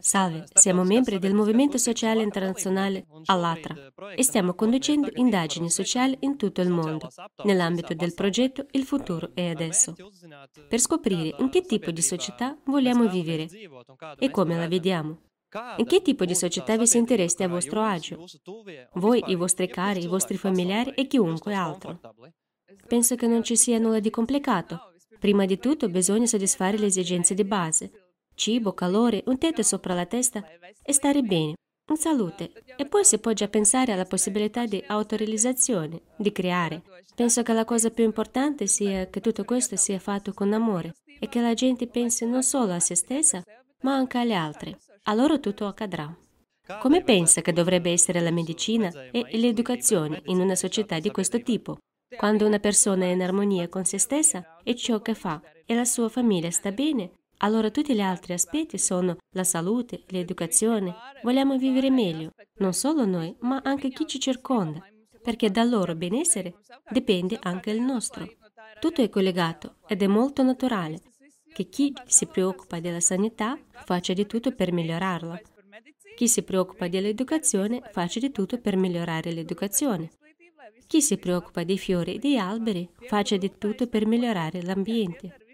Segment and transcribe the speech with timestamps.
[0.00, 3.74] Salve, siamo membri del Movimento Sociale Internazionale Allatra
[4.14, 7.08] e stiamo conducendo indagini sociali in tutto il mondo,
[7.44, 9.94] nell'ambito del progetto Il futuro è adesso,
[10.68, 13.48] per scoprire in che tipo di società vogliamo vivere
[14.18, 15.20] e come la vediamo.
[15.78, 18.24] In che tipo di società vi sentireste a vostro agio?
[18.94, 21.98] Voi, i vostri cari, i vostri familiari e chiunque altro.
[22.86, 24.92] Penso che non ci sia nulla di complicato.
[25.18, 28.07] Prima di tutto bisogna soddisfare le esigenze di base.
[28.38, 30.44] Cibo, calore, un tetto sopra la testa
[30.80, 31.54] e stare bene,
[31.90, 32.52] in salute.
[32.76, 36.82] E poi si può già pensare alla possibilità di autorealizzazione, di creare.
[37.16, 41.28] Penso che la cosa più importante sia che tutto questo sia fatto con amore e
[41.28, 43.42] che la gente pensi non solo a se stessa,
[43.80, 46.14] ma anche alle altre allora tutto accadrà.
[46.80, 51.78] Come pensa che dovrebbe essere la medicina e l'educazione in una società di questo tipo?
[52.14, 55.86] Quando una persona è in armonia con se stessa e ciò che fa e la
[55.86, 60.94] sua famiglia sta bene, allora tutti gli altri aspetti sono la salute, l'educazione.
[61.22, 64.82] Vogliamo vivere meglio, non solo noi, ma anche chi ci circonda,
[65.22, 68.26] perché dal loro benessere dipende anche il nostro.
[68.80, 71.00] Tutto è collegato ed è molto naturale
[71.52, 75.40] che chi si preoccupa della sanità faccia di tutto per migliorarla.
[76.16, 80.10] Chi si preoccupa dell'educazione faccia di tutto per migliorare l'educazione.
[80.86, 85.47] Chi si preoccupa dei fiori e degli alberi faccia di tutto per migliorare l'ambiente.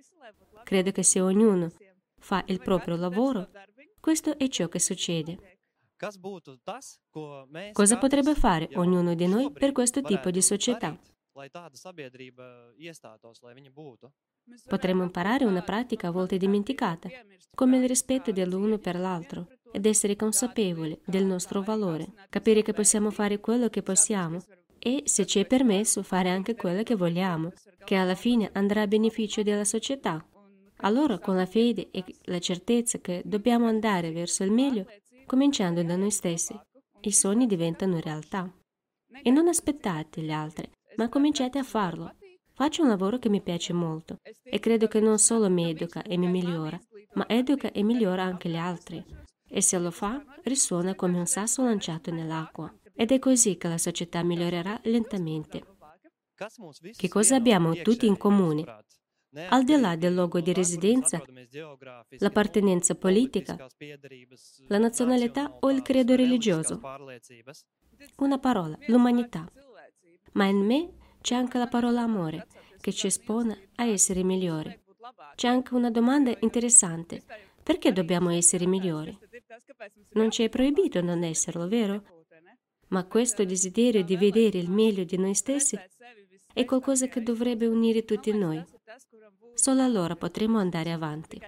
[0.65, 1.71] Credo che se ognuno
[2.19, 3.51] fa il proprio lavoro,
[4.01, 5.59] questo è ciò che succede.
[7.73, 10.99] Cosa potrebbe fare ognuno di noi per questo tipo di società?
[14.67, 17.09] Potremmo imparare una pratica a volte dimenticata,
[17.55, 23.11] come il rispetto dell'uno per l'altro, ed essere consapevoli del nostro valore, capire che possiamo
[23.11, 24.39] fare quello che possiamo
[24.79, 27.53] e, se ci è permesso, fare anche quello che vogliamo,
[27.85, 30.25] che alla fine andrà a beneficio della società.
[30.85, 34.87] Allora, con la fede e la certezza che dobbiamo andare verso il meglio,
[35.25, 36.59] cominciando da noi stessi,
[37.01, 38.53] i sogni diventano realtà.
[39.23, 42.15] E non aspettate gli altri, ma cominciate a farlo.
[42.53, 46.19] Faccio un lavoro che mi piace molto e credo che non solo mi educa e
[46.19, 46.79] mi migliora,
[47.15, 49.03] ma educa e migliora anche gli altri.
[49.49, 52.73] E se lo fa, risuona come un sasso lanciato nell'acqua.
[52.95, 55.65] Ed è così che la società migliorerà lentamente.
[56.95, 58.65] Che cosa abbiamo tutti in comune?
[59.49, 61.23] Al di là del luogo di residenza,
[62.19, 63.57] l'appartenenza politica,
[64.69, 66.81] la nazionalità o il credo religioso.
[68.19, 69.51] Una parola, l'umanità.
[70.33, 72.47] Ma in me c'è anche la parola amore,
[72.81, 74.79] che ci espone a essere migliori.
[75.35, 77.23] C'è anche una domanda interessante.
[77.63, 79.19] Perché dobbiamo essere migliori?
[80.13, 82.03] Non ci è proibito non esserlo, vero?
[82.89, 85.79] Ma questo desiderio di vedere il meglio di noi stessi
[86.53, 88.63] è qualcosa che dovrebbe unire tutti noi.
[89.55, 91.41] Solo allora potremo andare avanti.